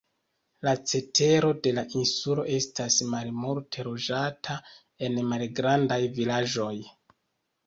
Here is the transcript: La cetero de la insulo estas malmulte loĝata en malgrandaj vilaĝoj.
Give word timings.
La 0.67 0.71
cetero 0.91 1.51
de 1.67 1.73
la 1.79 1.83
insulo 1.99 2.45
estas 2.55 2.97
malmulte 3.11 3.85
loĝata 3.89 4.57
en 5.09 5.21
malgrandaj 5.35 6.01
vilaĝoj. 6.19 6.73